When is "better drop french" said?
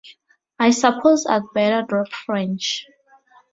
1.53-2.87